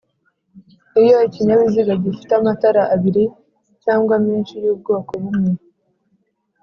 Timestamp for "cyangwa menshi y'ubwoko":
3.83-5.11